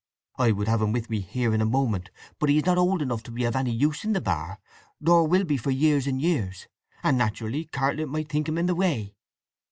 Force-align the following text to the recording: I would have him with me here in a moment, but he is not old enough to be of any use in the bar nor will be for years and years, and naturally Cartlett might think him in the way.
I 0.39 0.51
would 0.51 0.67
have 0.67 0.81
him 0.81 0.93
with 0.93 1.11
me 1.11 1.19
here 1.19 1.53
in 1.53 1.61
a 1.61 1.65
moment, 1.67 2.09
but 2.39 2.49
he 2.49 2.57
is 2.57 2.65
not 2.65 2.79
old 2.79 3.03
enough 3.03 3.21
to 3.21 3.29
be 3.31 3.43
of 3.43 3.55
any 3.55 3.69
use 3.69 4.03
in 4.03 4.13
the 4.13 4.19
bar 4.19 4.57
nor 4.99 5.27
will 5.27 5.43
be 5.43 5.57
for 5.57 5.69
years 5.69 6.07
and 6.07 6.19
years, 6.19 6.67
and 7.03 7.19
naturally 7.19 7.65
Cartlett 7.65 8.09
might 8.09 8.27
think 8.27 8.49
him 8.49 8.57
in 8.57 8.65
the 8.65 8.73
way. 8.73 9.13